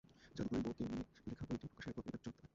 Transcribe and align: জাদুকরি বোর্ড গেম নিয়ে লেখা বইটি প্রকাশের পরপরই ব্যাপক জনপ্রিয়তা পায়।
জাদুকরি 0.37 0.59
বোর্ড 0.65 0.77
গেম 0.77 0.89
নিয়ে 0.93 1.05
লেখা 1.29 1.45
বইটি 1.47 1.65
প্রকাশের 1.71 1.93
পরপরই 1.95 2.03
ব্যাপক 2.09 2.21
জনপ্রিয়তা 2.25 2.37
পায়। 2.43 2.49